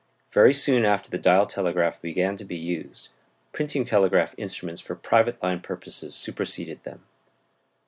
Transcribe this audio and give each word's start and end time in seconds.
Very 0.31 0.51
soon 0.51 0.83
after 0.83 1.11
the 1.11 1.19
dial 1.19 1.45
telegraph 1.45 2.01
began 2.01 2.35
to 2.37 2.43
be 2.43 2.57
used, 2.57 3.09
printing 3.53 3.85
telegraph 3.85 4.33
instruments 4.35 4.81
for 4.81 4.95
private 4.95 5.37
line 5.43 5.59
purposes 5.61 6.15
superseded 6.15 6.81
them. 6.81 7.03